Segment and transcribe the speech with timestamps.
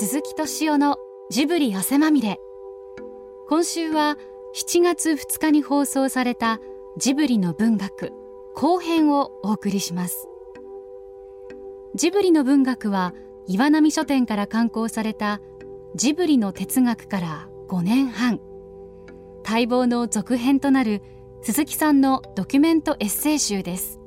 [0.00, 0.96] 鈴木敏夫の
[1.28, 2.38] ジブリ汗まみれ。
[3.48, 4.16] 今週は
[4.54, 6.60] 7月2日に放送された
[6.98, 8.12] ジブリの文学
[8.54, 10.28] 後編をお送りします。
[11.96, 13.12] ジブリの文学は
[13.48, 15.40] 岩波書店から刊行された
[15.96, 18.38] ジブリの哲学から5年半。
[19.44, 21.02] 待望の続編となる
[21.42, 23.98] 鈴木さんのドキュメントエッセイ集です。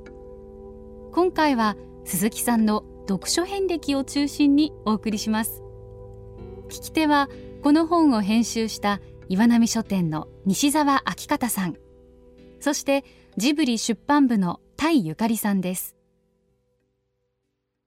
[1.12, 5.61] 今回は鈴木さんの読書遍歴を中心にお送りします。
[6.72, 7.28] 聞き手は
[7.64, 11.76] この本を編集した岩波書店の西澤明方さん。
[12.62, 13.04] そして
[13.36, 15.98] ジブリ出版部の田井ゆかりさんです。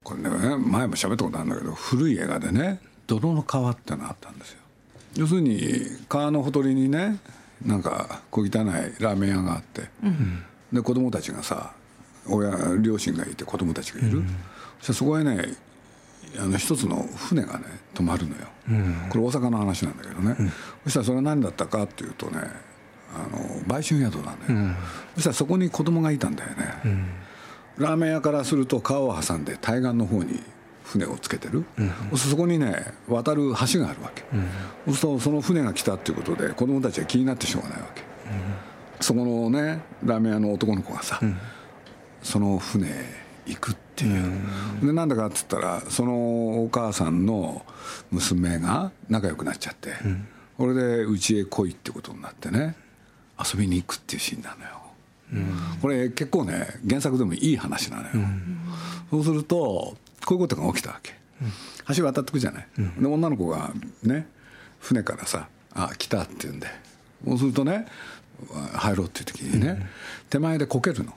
[0.03, 4.59] これね前も喋ったことあるんだけど古い映画でね「泥の川」ってのあったんですよ。
[5.15, 5.59] 要するに
[6.07, 7.19] 川のほとりにね
[7.65, 11.73] なんか小汚いラーメン屋があって、うん、で子供たちがさ
[12.27, 14.35] 親両親がいて子供たちがいる、うん、
[14.79, 15.55] そそこへね
[16.39, 20.51] あの一つの船がね止まるのよ、うん、これ大阪の話なんだけどね、うん、
[20.85, 22.39] そしたらそれは何だったかっていうとね
[23.13, 24.75] あの売春宿なんだよ、うん、
[25.15, 26.55] そしたらそこに子供がいたんだよね、
[27.77, 30.41] ラーメン屋からすると川を挟んで対岸の方に
[30.83, 34.23] 船をつけてる、うん、そこにね渡る橋があるわけ、
[34.87, 38.03] うん、そうするとその船が来たっていうことで子供たちは気になってしょうがないわけ、
[38.99, 41.19] そこのねラーメン屋の男の子がさ、
[42.21, 44.23] その船行くっていう、
[44.85, 47.65] でなんだかっつったらそのお母さんの
[48.11, 49.93] 娘が仲良くなっちゃって、
[50.57, 52.75] これで家へ来いってことになってね
[53.39, 58.11] 遊びに行くっていうシーンなのよ、これ結構ね原作でもいい話なのよ、
[59.11, 61.13] そうするとこういうことが起きたわけ、
[61.95, 62.67] 橋渡ってくじゃない、
[62.99, 63.71] で女の子が
[64.03, 64.27] ね
[64.79, 66.67] 船からさ「あ来た」って言うんで。
[67.25, 67.87] そうするとね
[68.73, 69.89] 入ろうっていう時にね、
[70.29, 71.13] 手前でこけるの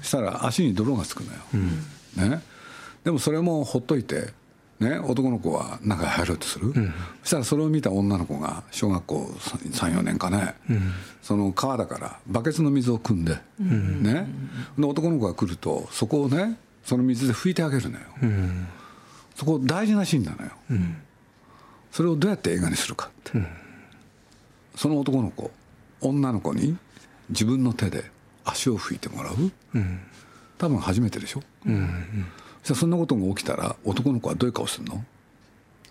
[0.00, 1.38] そしたら足に泥がつくのよ、
[2.30, 2.42] ね、
[3.04, 4.32] でもそれもほっといて、
[4.80, 6.72] ね、男の子は中へ入ろうとする、
[7.22, 10.54] そしたらそれを見た女の子が小学校34年かね、
[11.22, 14.26] その川だからバケツの水を汲んで,、ね、
[14.78, 18.04] で男の子が来るとそこをねその水で拭いてあげるのよ、
[19.36, 20.50] そこ大事なシーンなのよ、
[21.92, 23.38] それをどうやって映画にするかって、
[24.74, 25.50] その男の子
[26.00, 26.76] 女の子に
[27.28, 28.04] 自分の手で
[28.44, 29.34] 足を拭いてもらう、
[29.74, 30.00] うん、
[30.58, 32.26] 多分初めてでしょ、うんうん、
[32.62, 35.04] じゃそんなことが起きたら男の子はどういう顔するの？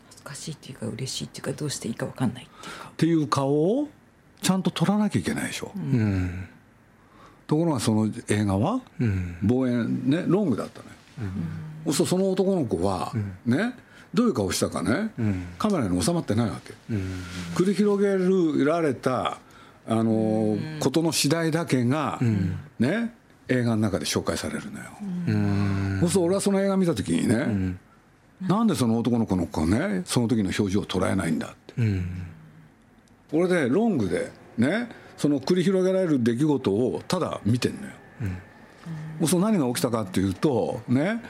[0.03, 2.89] 恥ずかしいっていうか嬉しいっていうかどうしていいか分かんないっていうか。
[2.89, 3.89] っていう顔を
[4.41, 6.47] ちゃんと撮らなきゃいけないでしょ、うん、
[7.45, 8.81] ところがその映画は、
[9.43, 10.91] 望遠ねロングだったのよ、
[11.85, 13.11] うん、そその男の子は、
[13.45, 13.73] ね
[14.11, 15.11] どういう顔したかね、
[15.59, 16.73] カメラに収まってないわけ、
[17.53, 19.37] 繰り広げられた
[19.89, 22.19] あのことの次第だけが、
[22.79, 23.13] ね
[23.51, 24.85] 映画の中で紹介されるのよ。
[26.01, 27.75] そうすると俺はその映画見た時にね、
[28.47, 31.73] なんでその男の子の子ねその時の表情を捉えないんだって。
[33.31, 37.93] これでロングでねその繰り広げられる出来事をただ見てんのよ。
[39.21, 41.21] うん、その何が起きたかっていうとね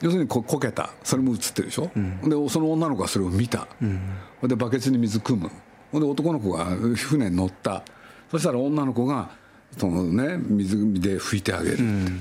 [0.00, 0.90] 要するにここけた。
[1.04, 4.00] それも映ってるでしょ、うん、でその女の子がそれを見た、うん、
[4.48, 5.50] でバケツに水汲む
[5.92, 6.64] ほんで男の子が
[6.96, 7.82] 船に乗った。
[8.30, 9.30] そしたら女の子が
[9.78, 11.74] そのね水で拭いてあげる。
[11.74, 12.20] って、うん、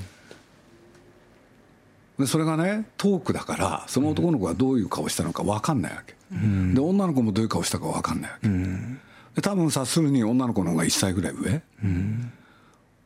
[2.19, 9.00] でそれがねトークだからその男の子がどういう顔したのか分かんないわけ、うん、で女の子もどういう顔したか分かんないわけ、うん、
[9.35, 12.31] で多分察するに女の子の方が1歳ぐらい上、うん、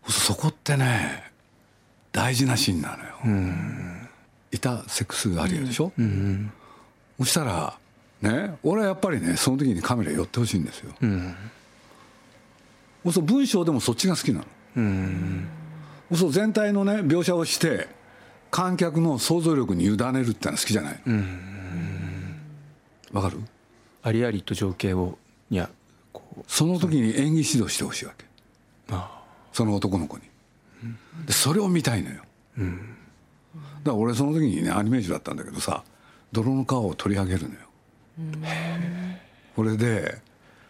[0.07, 1.31] そこってね
[2.11, 4.07] 大事なシーンなのよ、うん、
[4.51, 6.51] いたセックスアリアでしょ、うん、
[7.19, 7.77] そしたら
[8.23, 11.35] ね俺はやっぱりねその時にカメラ寄ってほしいんですよ、うん、
[13.11, 14.45] そう文章でもそっちが好きなの、
[14.77, 15.47] うん、
[16.15, 17.87] そう全体のね描写をして
[18.49, 20.93] 観客の想像力に委ねるってのは好きじゃない。
[20.93, 22.39] わ、うん、
[23.13, 23.41] かる？
[24.03, 25.17] ありありと情景を
[25.49, 25.69] いや
[26.47, 28.25] その時に演技指導してほしいわけ。
[29.53, 30.23] その男の子に、
[31.27, 32.23] でそれを見たいのよ、
[32.57, 32.95] うん、
[33.83, 35.83] だから俺その時にねアニメージュだったんだけどさ
[36.31, 37.59] 泥の川を取り上げるのよ
[39.55, 40.19] これで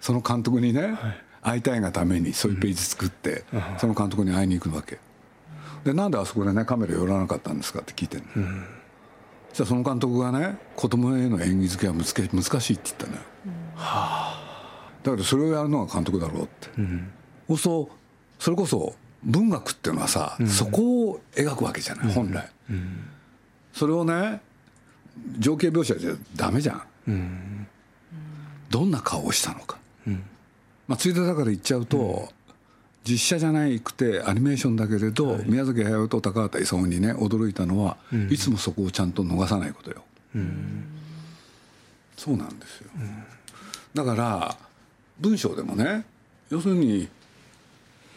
[0.01, 0.95] その監督にね、はい、
[1.41, 4.99] 会いたいがためにそういうページ作って、うん、その監督に会いに行くわけ。
[5.83, 8.65] でなんであそこでねカメラ寄らなかったんですかって聞いてるの、うん、
[9.51, 14.43] そその監督がね子供への演技付けは難難しいって言ったのよ、うん、はあ。
[15.03, 17.11] だからそれをやるのが監督だろうって、うん、
[17.49, 17.89] そうそ
[18.39, 22.45] それこそ文学っていうのはさ、そこを描くわけじゃない本来、
[23.71, 24.41] それをね
[25.39, 26.83] 情景描写じゃダメじゃん
[28.69, 29.77] どんな顔をしたのか、
[30.87, 32.29] まあ、ついでだから言っちゃうと、
[33.03, 37.97] 実写じゃないくてアニメーションだけれど、宮崎駿と高畑勲にね驚いたのは、
[38.29, 40.03] いつもそこをちゃんと逃さないことよ。
[42.15, 42.89] そうなんですよ、
[43.93, 44.55] だから
[45.19, 46.05] 文章でもね
[46.49, 47.09] 要するに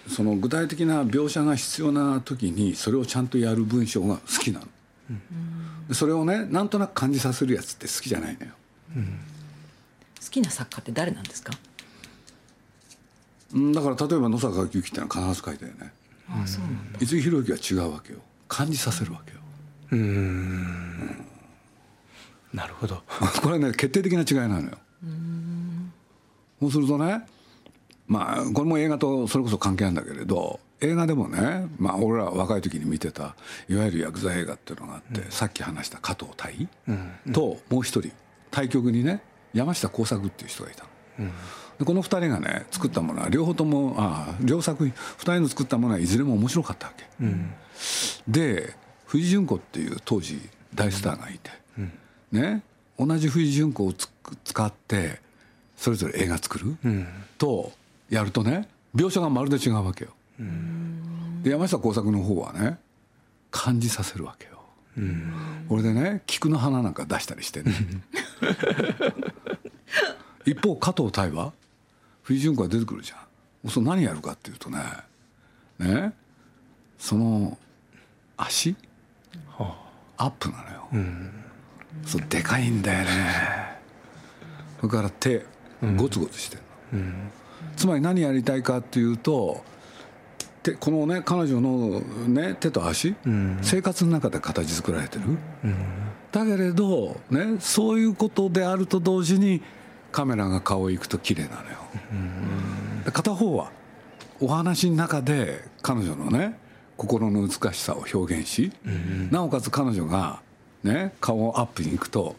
[0.08, 4.66] その具体的な描写が必要な時にそれをちゃんとやる文章が好きなの、
[5.88, 8.52] でそれをねなんとなく感じさせるやつって好きじゃないのよ
[8.96, 11.52] 好きな作家って誰なんですか？
[13.54, 15.92] うんだから例えば野坂由紀ってのは必ず書いたよね。
[16.28, 16.98] ああそうなんだ。
[16.98, 18.18] 五木ひろゆきは違うわけよ。
[18.48, 19.36] 感じさせるわけよ。
[22.52, 23.02] なるほど。
[23.42, 24.78] これね決定的な違いなのよ。
[26.60, 27.22] そうするとね
[28.08, 33.34] まあこれも映画とそれこそ関係あるんだけれど映画でもね、まあ、俺ら若い時に見てた
[33.68, 36.68] いわゆるヤクザ映画っていうのがあって、さっき話した加藤大、
[37.32, 38.12] ともう一人
[38.56, 39.20] 対局にね
[39.52, 40.84] 山下耕作っていう人がいた
[41.18, 41.30] の。
[41.78, 47.04] でこの二人がね作ったものは両方ともああ両作品二人の作ったものはいずれも面白かったわけ、
[48.26, 48.74] で
[49.04, 50.40] 藤純子っていう当時
[50.74, 51.50] 大スターがいて、
[52.32, 52.62] ね
[52.98, 55.20] 同じ藤純子を使って
[55.76, 56.78] それぞれ映画作る、
[57.36, 57.72] と
[58.08, 60.12] やるとね描写がまるで違うわけよ、
[61.42, 62.78] で山下耕作の方はね
[63.50, 64.62] 感じさせるわけよ、
[65.68, 67.72] これでね菊の花なんか出したりしてね
[70.44, 71.52] 一方加藤大は
[72.22, 73.16] 藤純子が出てくるじゃ
[73.66, 73.70] ん。
[73.70, 74.78] そう何やるかっていうとね
[75.78, 76.12] ね
[76.98, 77.58] その
[78.36, 78.76] 足？
[80.18, 80.88] アップなのよ、
[82.04, 83.78] そうでかいんだよね。
[84.80, 85.44] それから手
[85.96, 86.56] ゴツゴツして
[86.92, 87.04] るの、
[87.76, 89.62] つまり何やりたいかっていうと
[90.62, 93.14] 手このね彼女の、ね、手と足、
[93.62, 95.24] 生活の中で形作られてる、
[96.36, 99.62] だけれど、ね、そういうことであると同時に
[100.12, 101.78] カメラが顔へ行くと綺麗なのよ、
[103.06, 103.70] で片方は
[104.38, 106.58] お話の中で彼女のね
[106.98, 108.70] 心の美しさを表現し、
[109.30, 110.40] なおかつ彼女が、
[110.84, 112.36] ね、顔アップに行くと、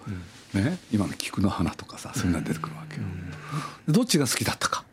[0.53, 3.01] ね、今の菊の花とかさそういうのが出てくるわけよ、
[3.87, 4.85] どっちが好きだったか、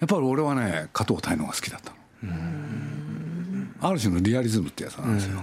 [0.00, 1.96] やっぱり俺はね加藤大のが好きだったの、
[3.82, 5.40] ある種のリアリズムってやつなんですよ、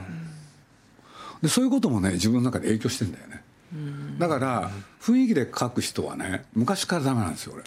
[1.42, 3.44] でそういうこともね自分の中で影響してんだよね、
[4.18, 7.64] だから雰囲気で書く人はね昔からダメなんですよ俺、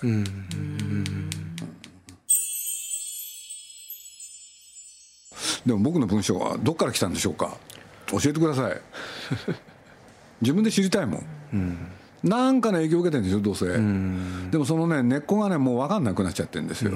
[5.66, 7.56] でも僕の文章はどっから来たんでしょうか？
[8.08, 8.80] 教えてください。
[10.42, 11.22] 自分で知りたいも
[11.54, 11.76] ん、
[12.24, 13.66] なんかの影響を受けてるんでしょどうせ、
[14.50, 16.92] でもそのね根っこがねもう分かんなくなっちゃってるんですよ、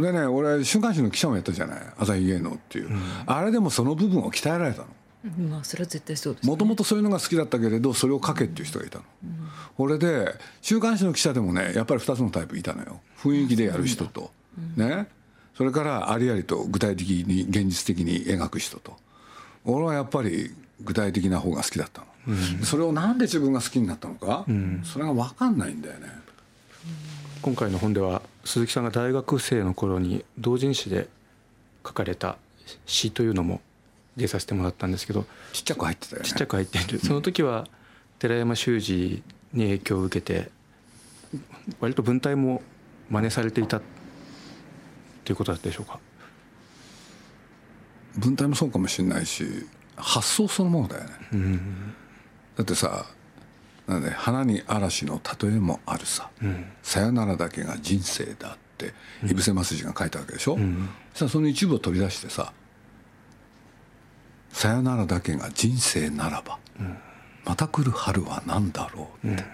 [0.00, 1.80] でね俺週刊誌の記者もやったじゃない？
[1.98, 2.90] 朝日芸能っていう、
[3.26, 4.86] あれでもその部分を鍛えられたの。
[5.48, 9.04] まあそれは絶対そうです、ね、もともとそういうのが好きだったけれどそれを書けっていう人がいたの、
[9.76, 13.00] これで週刊誌の記者でもねやっぱり2つのタイプいたのよ。
[13.18, 14.30] 雰囲気でやる人と、
[14.76, 15.06] ね。
[15.56, 18.96] それからありありと具体的に現実的に描く人と。
[19.64, 20.52] 俺はやっぱり
[20.82, 24.44] 具体的な方が好きだったの、それをなんで自分が好きになったのか、
[24.82, 26.08] それが分かんないんだよね
[27.44, 31.08] 今回の本では鈴木さんが大学生の頃に同人誌で
[31.86, 32.38] 書かれた
[32.86, 33.60] 詩というのも
[34.16, 36.28] 入れさせてもらったんですけどちっちゃく入ってたよね。
[36.28, 37.00] ちっちゃく入っている。
[37.00, 37.66] その時は
[38.18, 40.50] 寺山修司に影響を受けて
[41.80, 42.62] 割と文体も
[43.10, 43.82] 真似されていた
[45.26, 46.00] ということだったでしょうか？
[48.16, 49.44] 文体もそうかもしれないし
[49.96, 51.58] 発想そのものだよね、
[52.56, 53.04] だってさ
[53.86, 56.30] なんで花に嵐の例えもあるさ、
[56.82, 60.56] さよならだけが人生だって井伏正治が書いたわけでしょ、
[61.14, 62.52] さあその一部を取り出してさ
[64.52, 66.58] 「さよならだけが人生ならば、
[67.44, 69.44] また来る春は何だろう」って、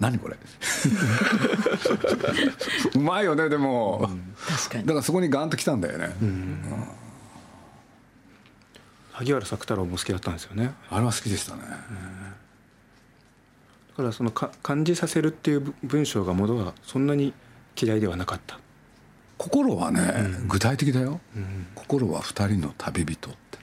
[0.00, 0.36] 何これ？
[2.94, 4.10] うまいよねでも、
[4.48, 4.84] 確かに。
[4.84, 6.14] だからそこにガンときたんだよね、
[9.12, 10.74] 萩原作太郎も好きだったんですよね。
[10.90, 11.66] あれは好きでしたね、だ
[13.96, 17.32] からそのか感じさせるっていうぶ文章がものがそんなに
[17.80, 18.58] 嫌いではなかった。
[19.36, 20.00] 心はね、
[20.46, 21.20] 具体的だよ、
[21.74, 23.58] 心は二人の旅人って、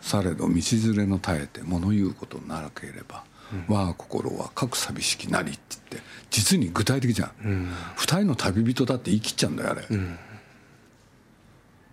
[0.00, 3.24] されど道連れの耐えて物言うことなければ、
[3.68, 9.96] 我が心は各寂しきなりって言って実に具体的じゃん、二人の旅人だって言い切っちゃうんだよあれ、だか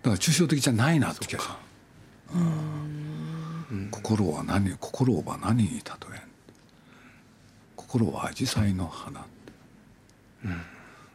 [0.04, 1.54] ら抽象的じゃないなって気がする。
[3.90, 6.29] 心は何心は何に例えん
[7.90, 9.26] 心は紫陽花の花、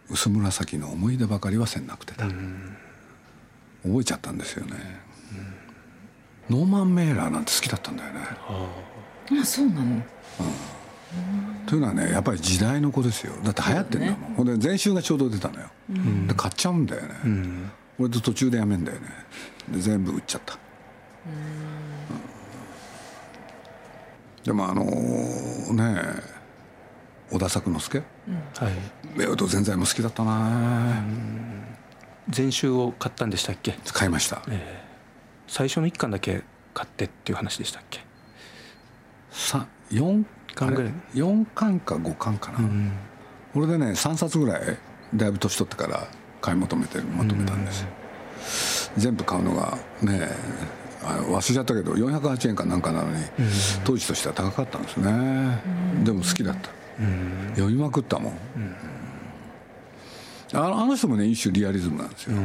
[0.09, 2.25] 薄紫の思い出ばかりはせんなくてだ、
[3.81, 4.73] 覚えちゃったんですよね、
[6.49, 8.19] ノーマン・メーラーなんて好きだったんだよね、
[9.41, 10.03] あそうなの。
[11.65, 13.31] というのはねやっぱり時代の子ですよ。
[13.41, 15.69] だって流行ってんだもん、ほんで前週がちょうど出たのよ、
[16.27, 17.09] で買っちゃうんだよね、
[17.97, 19.07] 俺と途中でやめんだよね。
[19.71, 20.57] で全部売っちゃった。
[24.43, 26.34] でもあのね
[27.31, 27.97] 小田作之助？
[27.97, 28.03] は
[28.69, 28.73] い。
[29.27, 31.03] 夫婦全財も好きだったな。
[32.29, 33.77] 全集を買ったんでしたっけ？
[33.93, 34.41] 買いました。
[35.47, 37.99] 最初の1巻だけ買ってっていう話でしたっけ？
[39.31, 40.23] さ4
[40.55, 40.73] 巻？
[40.73, 40.93] ぐらい。
[41.13, 42.91] 4巻か5巻かな、うん。
[43.53, 44.77] 俺でね3冊ぐらい
[45.13, 46.07] だいぶ年取ってから
[46.41, 47.81] 買い求めてまとめたんです。
[47.81, 47.89] よ
[48.97, 50.29] 全部買うのがね
[51.03, 53.23] あ忘れちゃったけど408円かなんかなのに
[53.83, 55.61] 当時としては高かったんですね。
[56.03, 56.69] でも好きだった
[57.51, 58.37] 読みまくったもん。
[60.53, 62.37] あのあの人もね一種リアリズムなんですよ。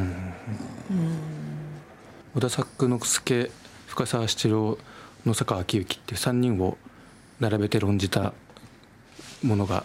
[2.34, 3.50] 小田作之助
[3.86, 4.78] 深沢七郎
[5.26, 6.78] 野坂昭之っていう3人を
[7.40, 8.32] 並べて論じた
[9.42, 9.84] ものが、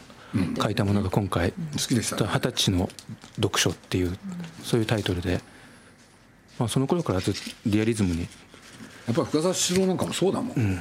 [0.62, 2.30] 書いたものが今回好きでしたね。
[2.32, 2.90] 二十歳の
[3.36, 4.18] 読書っていう
[4.64, 5.42] そういうタイトルで、
[6.60, 8.22] まあ、その頃からずっとリアリズムに。
[9.08, 10.80] やっぱり深沢七郎なんかもそうだもん、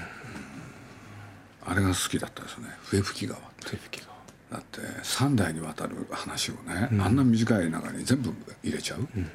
[1.67, 2.69] あれが好きだったですね。
[2.85, 4.09] 笛吹川手吹きが
[4.53, 9.31] だって3代にわたる話をね、あんな短い中に全部入れちゃう、うん。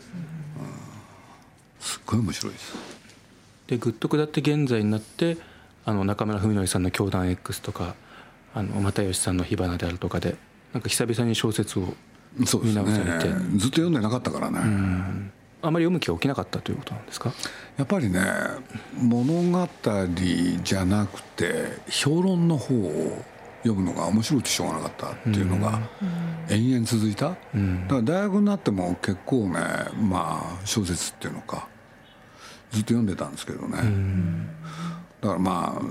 [1.79, 2.74] すっごい面白いです。
[3.67, 5.38] でぐっと下って現在になって
[5.86, 7.95] あの中村文則さんの「教団 X」とか
[8.53, 10.36] あの又吉さんの「火花」であるとかで
[10.74, 11.95] なんか久々に小説を
[12.38, 13.29] 見直されて。
[13.57, 14.59] ずっと読んでなかったからね、
[15.62, 17.34] あまり読む気が起きなかったということなんですか？
[17.78, 18.22] やっぱりね
[18.98, 19.68] 物語
[20.63, 23.24] じゃなくて評論の方を
[23.63, 25.82] 読むのが面白くてしょうがなかったっていうのが
[26.50, 27.38] 延々続いた、だか
[27.89, 29.60] ら大学になっても結構ね
[30.01, 31.68] まあ小説っていうのか
[32.72, 33.78] ずっと読んでたんですけどね、
[35.20, 35.82] だからまあ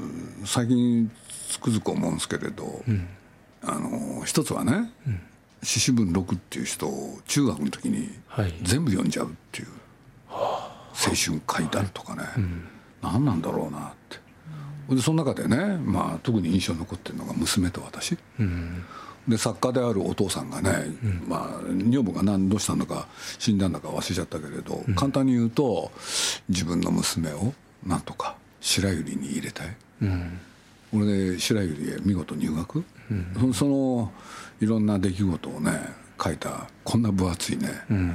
[0.46, 1.10] 最近
[1.50, 2.82] つくづく思うんですけれど、
[3.62, 4.90] あの一つはね
[5.62, 8.54] 獅子文六っていう人を中学の時にはい。
[8.62, 9.68] 全部読んじゃうっていう
[10.30, 12.22] 青春怪談とかね、
[13.02, 14.18] 何なんだろうなって。
[14.94, 18.16] でその中でね、まあ、特に印象に残ってるのが娘と私、
[19.28, 20.86] で作家であるお父さんがね、
[21.26, 23.06] まあ、女房が何どうしたんだか
[23.38, 25.90] 死んだんだか忘れちゃったけれど、簡単に言うと
[26.48, 27.52] 自分の娘を
[27.86, 29.76] なんとか白百合に入れたい、
[30.92, 32.84] 俺で白百合へ見事入学、
[33.40, 34.12] そその
[34.60, 35.72] いろんな出来事をね
[36.22, 37.68] 書いたこんな分厚いね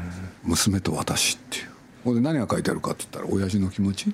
[0.43, 1.67] 「娘と私」っていう。
[2.03, 4.13] これで何が書いてあるかって言ったら親父の気持ち、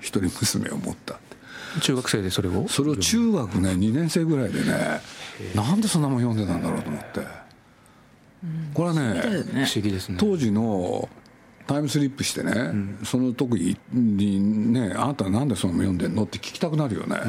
[0.00, 1.80] 一人娘を持ったって。
[1.80, 2.66] 中学生でそれを？
[2.68, 5.00] それを中学ね2年生ぐらいでね
[5.54, 7.20] なんでそんなもん読んでたんだろうと思って。
[8.74, 9.20] これはね。
[9.22, 10.16] 不思議ですね。
[10.18, 11.08] 当時の
[11.70, 12.72] タイムスリップしてね、
[13.04, 17.26] その時にね「あなたなんでその読んでんの?」って聞きたくなるよね、だか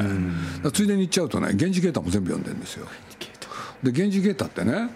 [0.64, 2.88] らついでに言っちゃうとね「源氏ゲータ」も全部読んでるんですよ。
[3.84, 4.90] で「源氏ゲータ」ってね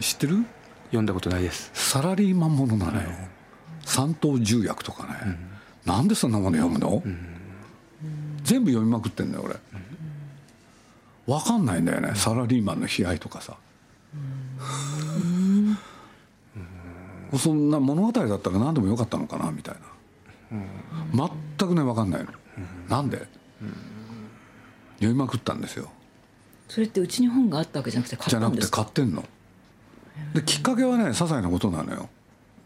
[0.00, 0.44] 知ってる？
[0.88, 1.70] 読んだことないです。
[1.72, 3.08] サラリーマンものなのよ、
[3.86, 5.38] 三等重役とかね、
[5.86, 7.02] なんでそんなもの読むの、
[8.44, 9.56] 全部読みまくってんだよ俺、
[11.26, 12.12] 分かんないんだよね。
[12.16, 13.56] サラリーマンの悲哀とかさ、
[17.38, 19.74] そんな物語だったら何でもよかったのかなみたい
[20.50, 22.28] な、全くね分かんないの、
[22.88, 23.26] なんで、
[24.96, 25.90] 読みまくったんですよ。
[26.68, 28.82] それってうちに本があったわけじゃなくて買じゃなくてったんですか？
[28.84, 29.24] 買ってんの。
[30.34, 32.08] できっかけはね些細なことなのよ。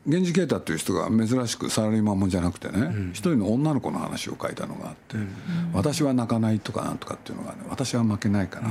[0.04, 5.16] 源氏啓太っていう人が珍しくサラリーマンもんじゃなくてね、一人の女の子の話を書いたのがあって
[5.74, 8.68] 「私は泣かない」とかなんとかっていうのがね「私は負けないかな」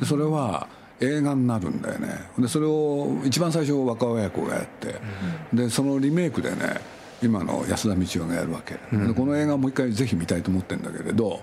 [0.00, 0.66] でそれは
[1.00, 2.08] 映画になるんだよね。
[2.38, 4.94] でそれを一番最初若親子がやって、
[5.52, 6.80] でそのリメイクでね
[7.22, 11.40] 今の安田道夫がやるわけ、でこの映画もう一回ぜひ見たいと思ってるんだけれど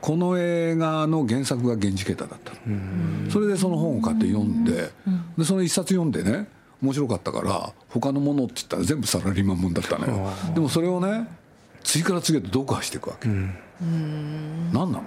[0.00, 4.90] この映画の原作が源氏啓太だったの、それでその本を買って読んで,、
[5.38, 6.48] でその一冊読んでね
[6.82, 10.30] 面白かったから他のものって言ったら全部サラリーマンもんだったのよ。
[10.54, 11.26] でもそれをね
[11.82, 14.92] 次から次へと読破していくわけ、何なの？
[14.92, 15.04] なん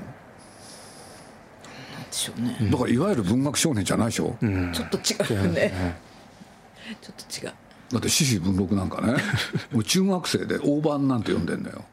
[2.09, 4.37] でしょうね、だからいわゆる文学少年じゃないでしょ、
[4.73, 5.97] ちょっと違うね。
[7.01, 7.53] ちょっと違う。
[7.91, 9.13] だって獅子文録なんかね
[9.71, 11.83] もう中学生で大判なんて読んでんだよ。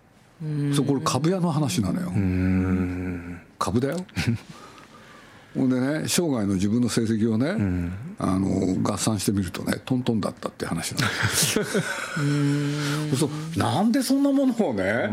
[0.75, 2.13] それこれ株屋の話なのよ。
[3.59, 4.05] 株だよ。
[5.57, 11.09] ほんでね生涯の自分の成績をね、あの合算してみるとねトントンだったって話なの。
[13.17, 15.09] そうなんでそんなものをね、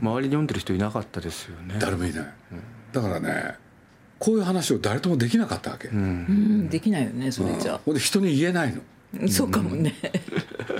[0.00, 1.76] 周りに読んでる人いなかったですよね。
[1.78, 2.34] 誰もいない、
[2.96, 3.54] だからね
[4.18, 6.68] こういう話を誰ともできなかったわけ、うん。
[6.68, 8.80] できないよねそれじゃほんで人に言えないの。
[9.24, 9.94] あそうかもね。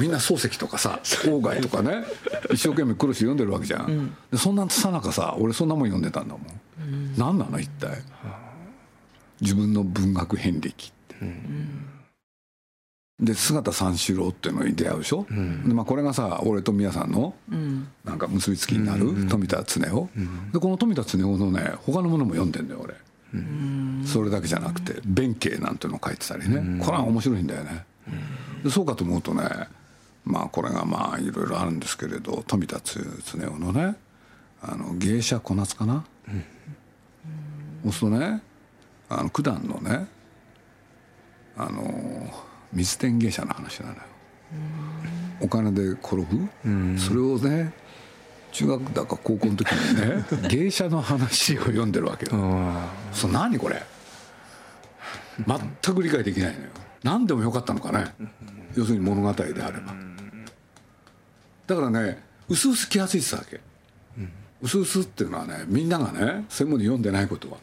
[0.01, 2.05] みんな漱石とかさ鴎外とかね
[2.53, 8.03] 一生懸命苦労して読んでるわけじゃん、でそんなさなかさ俺そんなもん読んでたんだもん、何なの一体。
[9.41, 11.17] 自分の文学遍歴って、
[13.27, 17.35] で姿三四郎っていうのに出会うでしょ、でまあ、これがさ俺と宮さんの
[18.05, 20.09] なんか結びつきになる富田恒夫、
[20.53, 22.95] でこの富田恒夫のね他のものも読んでんだよ俺、
[24.07, 27.85] それだけじゃなくて弁慶なんていうのを書いてたりね、これは面白いんだよね、
[28.63, 29.43] でそうかと思うとね
[30.25, 33.03] まあこれがまあいろいろあるんですけれど富田恒
[33.47, 33.97] 夫のね
[34.63, 36.05] あの芸者小夏かな、
[37.83, 38.43] そうするとね
[39.09, 40.07] あの九段のね
[41.57, 42.31] あの
[42.77, 44.01] 水天芸者の話なのよ。
[45.41, 46.99] お金で転ぶ？
[46.99, 47.73] それをね
[48.53, 52.33] 中学だか高校の時にね 芸者の話を読んでるわけよ。
[53.13, 53.83] そう何これ？
[55.47, 56.69] 全く理解できないのよ。
[57.03, 58.15] 何でもよかったのかね。
[58.75, 59.95] 要するに物語であれば。
[61.67, 63.61] だからね薄々気が付いてたわけ。
[64.63, 67.59] 薄々っていうのはねみんながね専門に読んでないことは。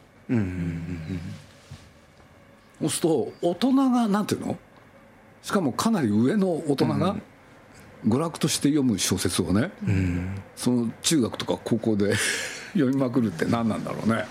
[2.80, 4.58] そうすると大人がなんていうの？
[5.44, 7.16] しかもかなり上の大人が
[8.08, 9.72] 娯楽として読む小説をね、
[10.56, 12.16] その中学とか高校で
[12.74, 14.26] 読みまくるって何なんだろうね。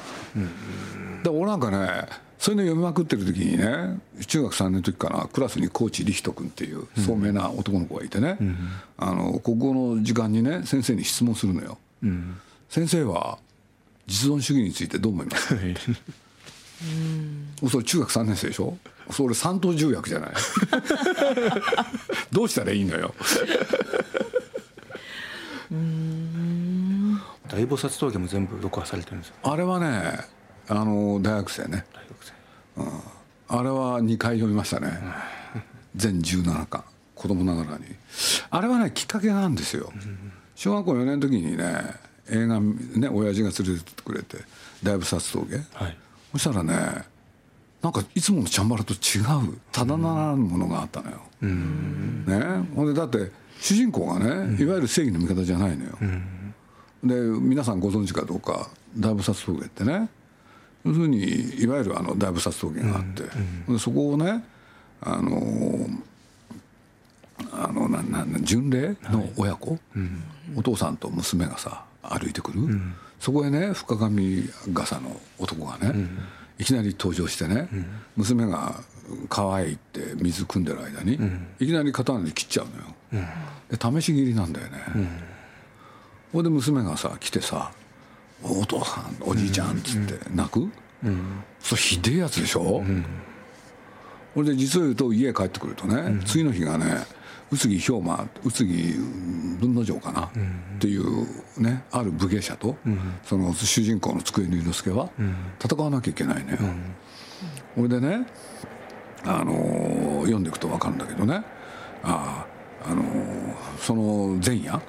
[1.23, 2.07] で俺なんかね
[2.39, 8.37] そういうの読みまくってる時にね中学3年の時かなクラスに高知理人君っていう聡明な男の子がいてね、
[8.99, 11.79] あの国語の時間にね先生に質問するのよ。
[12.69, 13.39] 先生は
[14.07, 15.61] 実存主義についてどう思いますか？
[17.71, 18.77] それ中学3年生でしょ？
[19.11, 20.31] それ三等重役じゃない？
[22.33, 23.15] どうしたらいいのよ？
[27.49, 29.35] 大菩薩峠も全部録画されてるんですよ。
[29.43, 30.19] あれはね
[30.69, 31.85] あの大学生ね。
[31.93, 32.33] 大学生。
[33.49, 34.99] あれは2回読みましたね。
[35.95, 36.85] 全17巻。
[37.15, 37.85] 子供ながらに。
[38.51, 39.93] あれはねきっかけがあるんですよ。
[40.55, 41.83] 小学校4年の時にね
[42.31, 44.39] 映画ね親父が連れてってくれて
[44.83, 45.97] 大菩薩峠、はい
[46.33, 47.05] そしたらね
[47.83, 51.19] なんかいつものチャンバラと違うただならぬものがあったのよ。
[51.41, 55.99] ね、ほんでだって主人公がねいわゆる正義の味方じゃないのよ。
[57.03, 60.09] で皆さんご存知かどうか大菩薩峠ってね。
[60.85, 63.23] 要するにいわゆるあの大菩薩峠があって、
[63.69, 64.45] でそこをね
[65.01, 65.87] あの
[67.53, 69.79] あのななな巡礼の親子、
[70.57, 72.81] お父さんと娘がさ歩いてくる、
[73.23, 75.95] そこへね深髪傘の男がね、
[76.59, 77.69] いきなり登場してね、
[78.17, 78.83] 娘が
[79.29, 81.21] 川へ行って水汲んでる間に、
[81.61, 82.67] いきなり刀で切っちゃう
[83.15, 83.29] のよ、
[83.71, 84.79] で試し切りなんだよね、
[86.33, 87.71] ほいで娘がさ来てさ
[88.43, 90.69] 「お父さんおじいちゃん」っつって泣く、
[91.61, 92.83] それひでえやつでしょ、
[94.35, 97.07] ほれで実を言うと家帰ってくるとね、次の日がね
[97.53, 98.73] 宇津木兵馬宇津木
[99.61, 100.31] 文之丞かな、っ
[100.81, 101.27] ていう
[101.61, 102.77] ねある武芸者と、
[103.25, 105.11] その主人公の机の猪之助は
[105.63, 106.59] 戦わなきゃいけないのよ。
[107.77, 108.27] ほれでね、
[109.25, 111.43] あのー読んでいくと分かるんだけどね
[112.03, 112.47] あ
[112.85, 114.81] あ、あのーその前夜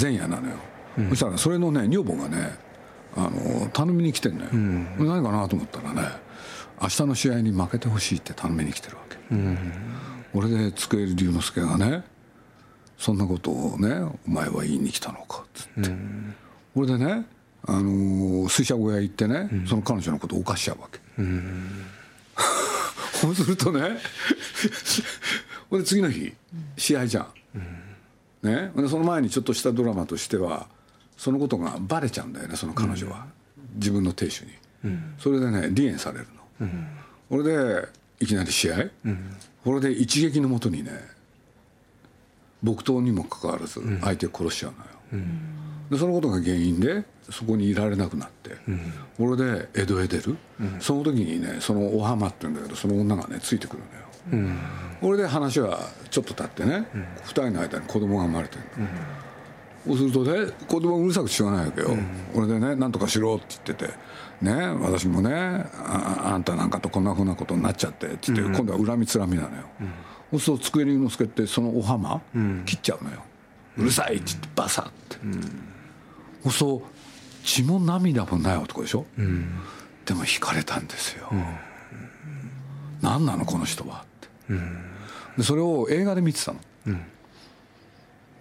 [0.00, 0.54] 前夜なのよ、
[1.10, 2.50] そしたらそれのね女房がね、
[3.16, 6.02] あのー頼みに来てんのよ、何かなと思ったらね
[6.80, 9.16] 明日の試合に負けてほしいって頼みに来てるわけ、
[10.36, 12.04] 俺で机入龍之介がね
[12.98, 15.90] そんなことをねお前は言いに来たのかっつって、
[16.74, 17.26] 俺でね、
[17.64, 21.00] あのー水車小屋行ってね、その彼女のことを犯しちゃうわけ、
[23.18, 23.98] そうするとね
[25.70, 26.34] ほんで次の日
[26.76, 27.26] 試合じゃん、
[28.46, 30.66] ね、ほんでその前にちょっとしたドラマとしては
[31.16, 33.26] そのことがバレちゃうんだよねその彼女は、
[33.74, 34.48] 自分の亭主に、
[35.18, 36.26] それでね離縁される
[36.60, 36.68] の、
[37.28, 37.88] これで
[38.20, 38.76] いきなり試合、
[39.64, 40.90] これで一撃のもとにね
[42.62, 45.26] 木刀にもかかわらず相手を殺しちゃうのよ、
[45.90, 48.56] でそのことが原因でそこにいられなくなって、
[49.18, 50.36] これで江戸へ出る、
[50.80, 53.82] その時にねそのお浜って言うんだけどその女がねついてくる
[54.32, 54.54] のよ、
[55.00, 55.78] これで話は
[56.10, 56.88] ちょっと経ってね、
[57.24, 58.88] 二人の間に子供が生まれてるの、
[59.86, 61.90] そうするとね子供うるさくしょうがないわけよ、
[62.34, 64.16] これでねなんとかしろって言ってて。
[64.42, 69.62] ね私もねああんたなんかとこんなふうなことになっちゃってって言って、今度は恨みつらみなのよ、
[70.32, 72.20] そうすると机に之助ってそのお浜、
[72.66, 73.22] 切っちゃうのよ。
[73.78, 75.16] うるさいって言ってバサッて、
[76.42, 76.82] そうすると
[77.44, 79.06] 血も涙もない男でしょ、
[80.04, 81.32] でも惹かれたんですよ、
[83.00, 84.06] 何なのこの人はっ
[84.48, 84.54] て、
[85.38, 86.60] でそれを映画で見てたの、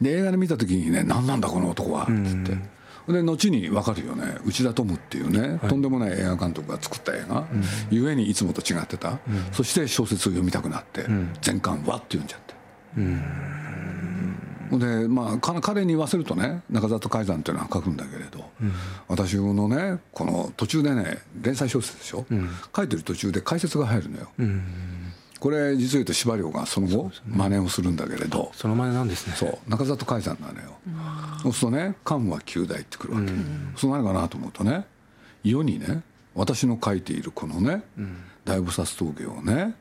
[0.02, 2.58] で映画で見た時にね何なんだこの男はって言って、
[3.14, 4.38] で後に分かるよね。
[4.46, 7.46] 内田トムっていうね、とんでもない映画監督が作った映画、
[7.92, 9.20] ゆえにいつもと違ってた、
[9.52, 11.06] そして小説を読みたくなって、
[11.42, 12.56] 全巻わって読んじゃって、
[14.78, 18.44] でまあか彼に言わせるとね中里海山っていうのは書くんだけれど、
[19.08, 22.26] 私のねこの途中でね連載小説でしょ、
[22.76, 24.32] 書いてる途中で解説が入るのよ、
[25.40, 28.52] これ実を言うと司馬遼がその後真似をするんだけれど。
[28.54, 29.34] その真似なんですね。
[29.36, 29.70] そう。
[29.70, 30.78] 中里海山なのよ、
[31.44, 33.32] そうするとね「漢は九大」ってくるわけ、
[33.76, 34.86] そう何かなと思うとね
[35.44, 37.84] 世にね私の書いているこのね、
[38.46, 39.76] 大菩薩峠をね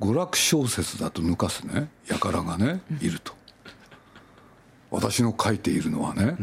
[0.00, 3.34] 娯楽小説だと抜かすね輩がねいると、
[4.90, 6.36] 私の書いているのはね、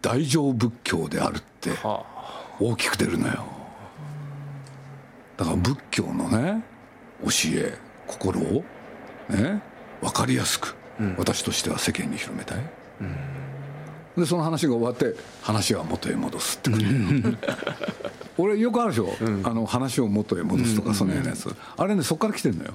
[0.00, 1.70] 大乗仏教であるって
[2.60, 3.44] 大きく出るのよ。
[5.36, 6.64] だから仏教のね
[7.24, 7.78] 教え
[8.12, 8.64] 心を？
[9.28, 9.62] ね
[10.00, 10.74] 分かりやすく、
[11.16, 12.58] 私としては世間に広めたい、
[14.16, 19.08] でその話が終わって話は元へ戻すってこと、俺よくあるでしょ、
[19.44, 22.74] あの話を元へ戻すとかそのようなやつ、あれねそっから来てんのよ。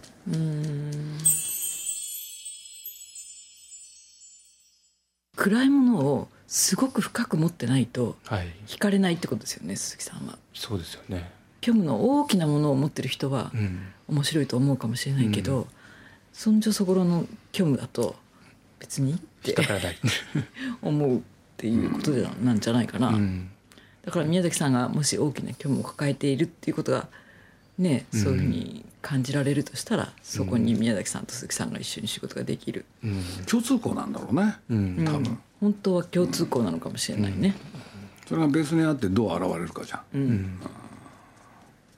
[5.36, 8.48] 暗いものをすごく深く持ってないとはい。
[8.66, 10.38] 惹かれないってことですよね鈴木さんは。
[10.54, 11.30] そうですよね
[11.68, 13.80] 虚無の大きなものを持ってる人はうん。
[14.08, 15.68] 面白いと思うかもしれないけど、
[16.32, 16.62] そん。
[16.62, 18.16] じょそころの虚無だと
[18.80, 19.54] 別にって
[20.82, 21.22] 思うっ
[21.58, 23.50] ていうことでなんじゃないかな、うん。
[24.06, 27.10] だから宮崎さんがもし大きな虚無を抱えているっていうことが
[27.78, 33.24] ねそういうふうに感じられるとしたら、そこに宮崎さんと鈴木さんが一緒に仕事ができる、うん。
[33.46, 35.06] 共通項なんだろうね、うん。
[35.06, 35.40] 多分。
[35.60, 37.56] 本当は共通項なのかもしれないね、
[38.26, 40.60] それがベースにあってどう現れるかじゃん、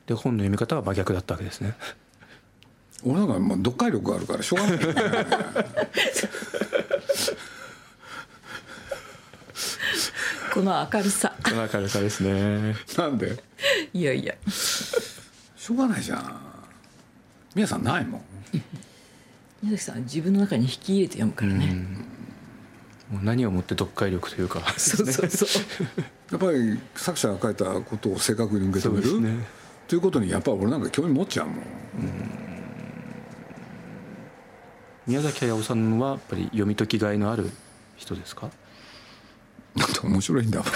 [0.09, 1.75] で本の読み方は真逆だったわけですね。
[3.05, 4.79] 俺なんかもう読解力があるからしょうがない
[10.51, 11.35] この明るさ。
[11.45, 12.01] 明るさ。
[12.01, 13.37] ですねなんで？
[13.93, 14.33] いやいや。
[14.49, 16.41] しょうがないじゃん。
[17.53, 18.21] 皆さんないもん。
[19.61, 21.67] 宮崎さんは自分の中に引き入れて読むからね、
[23.11, 24.61] もう何をもって読解力というか。
[24.75, 25.49] そうそうそう。
[26.31, 29.58] やっぱり作者が書いたことを正確に受け止める、そうですね
[29.89, 31.55] ということにやっぱり俺なんか興味持っちゃうもん。
[35.07, 37.49] 宮崎駿さんはやっぱり読み解きがいのある
[37.97, 38.49] 人ですか？
[39.75, 40.63] だって面白いんだ。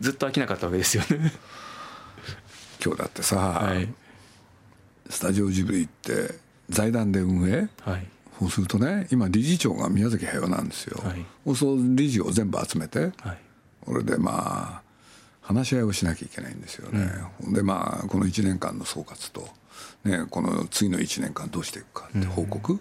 [0.00, 1.32] ずっと飽きなかったわけですよね。
[2.84, 3.88] 今日だってさ、はい。
[5.08, 6.34] スタジオジブリって
[6.68, 7.68] 財団で運営？
[7.82, 8.06] はい。
[8.40, 11.24] そうするとね今理事長が宮崎駿なんですよ、はい。
[11.56, 13.12] そう理事を全部集めて。
[13.20, 13.38] はい。
[13.82, 14.85] これでまあ
[15.46, 17.08] 話し合いをしなきゃいけないんですよね、
[17.52, 19.48] でまあこの1年間の総括と、
[20.04, 22.80] ね、この次の1年間どうしていくかって報告、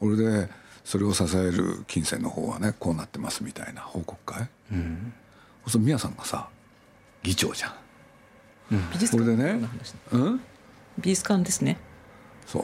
[0.00, 0.48] これで
[0.84, 5.12] それを支える金銭の方はねこうなってますみたいな報告会、うん。
[5.68, 6.48] そ宮さんがさ
[7.22, 7.72] 議長じゃん。
[8.92, 9.24] 美術館？
[9.24, 9.68] これでね。
[10.12, 10.40] うん？
[10.98, 11.78] 美術館ですね。
[12.46, 12.62] そう。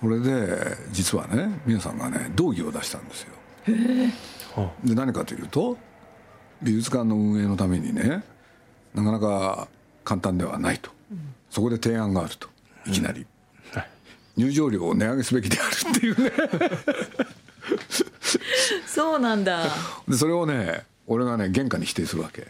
[0.00, 3.32] これで実はね宮さんがね道義を出したんですよ。
[4.54, 5.76] はで何かというと
[6.62, 8.22] 美術館の運営のためにね
[8.96, 9.68] なかなか
[10.04, 10.90] 簡単ではないと、
[11.50, 12.48] そこで提案があると。
[12.86, 13.26] いきなり、
[13.74, 13.88] あはい。
[14.36, 16.32] 入場料を値上げすべきであるっていうね。
[18.86, 19.64] そうなんだ。
[20.08, 22.48] でそれをね俺がね原価に否定するわけ。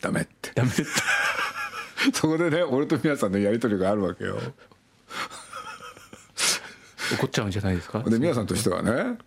[0.00, 0.50] ダメって。
[0.54, 0.74] ダメだ
[2.12, 4.38] そこでね俺と宮さんのやり取りがあるわけよ。
[7.14, 8.00] 怒っちゃうんじゃないですか？
[8.00, 9.18] で宮さんとしてはね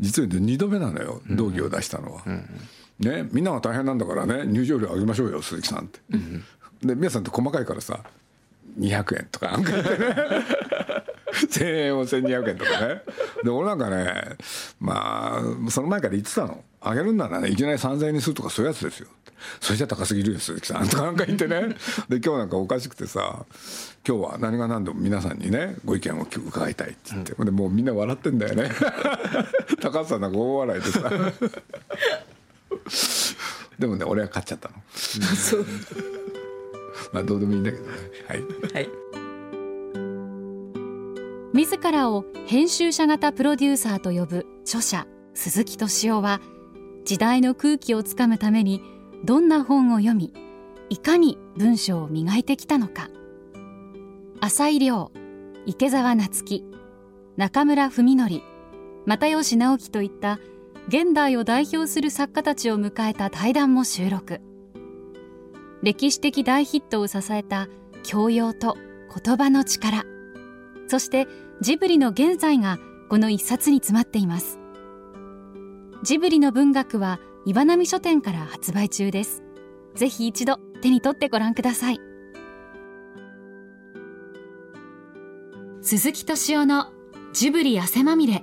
[0.00, 1.20] 実を言うと2度目なのよ。
[1.28, 2.22] 道義を出したのは、
[2.98, 6.00] ね、みんなが大変なんだからね入場料上げましょうよ鈴木さんって、
[6.82, 8.00] で宮さんって細かいからさ
[8.78, 10.14] 200円とかなんか言ってね。
[11.34, 13.02] 1000円を1200円とかね。
[13.42, 14.36] で俺なんかね
[14.80, 16.62] まあその前から言ってたの。
[16.80, 19.08] 上げるんならねいきなり3000円にするとかそういうやつですよ。
[19.60, 21.74] それじゃ高すぎるよ鈴木さんとかなんか言ってね。
[22.08, 23.44] で今日なんかおかしくてさ
[24.06, 28.70] 今日は何が何でも皆さんにねご意見を伺いたいって言って、でもうみんな笑ってんだよね。
[29.80, 31.10] 高橋さんなんか大笑いでさ
[33.78, 34.74] でもね俺は買っちゃったの。
[35.36, 35.66] そう。
[37.12, 37.90] まあどうでもいいんだけどね。
[38.28, 38.40] はい。
[38.72, 38.88] はい。
[41.52, 46.40] 自らを編集者型プロデューサーと呼ぶ著者鈴木敏夫は
[47.04, 48.82] 時代の空気をつかむために
[49.24, 50.32] どんな本を読み
[50.90, 53.08] いかに文章を磨いてきたのか。
[54.40, 55.10] 浅井亮
[55.64, 56.64] 池澤夏樹
[57.36, 58.42] 中村文則
[59.06, 60.38] 又吉直樹といった
[60.86, 64.40] 現代を代表する作家たちを迎えた対談も収録。
[65.82, 67.68] 歴史的大ヒットを支えた
[68.02, 68.76] 教養と
[69.24, 70.04] 言葉の力。
[70.86, 71.26] そして
[71.62, 74.58] ジブリの現在がこの一冊に詰まっています。
[76.02, 79.42] ジブリの文学は岩波書店から発売中です。
[79.94, 82.00] ぜひ一度手に取ってご覧ください。
[85.80, 86.92] 鈴木敏夫の
[87.32, 88.42] ジブリ汗まみれ。